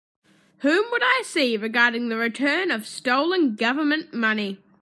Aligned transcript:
Whom 0.61 0.89
would 0.89 1.03
I 1.03 1.21
see 1.23 1.57
regarding 1.57 2.09
the 2.09 2.17
return 2.17 2.71
of 2.71 2.87
stolen 2.87 3.53
Government 3.53 4.15
money? 4.15 4.57